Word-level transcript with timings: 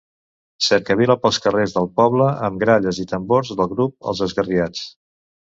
Cercavila 0.67 1.15
pels 1.25 1.37
carrers 1.43 1.75
del 1.75 1.89
poble 2.01 2.31
amb 2.49 2.63
gralles 2.65 3.03
i 3.05 3.07
tambors 3.15 3.55
del 3.61 3.73
grup 3.75 4.11
els 4.15 4.27
esgarriats. 4.29 4.83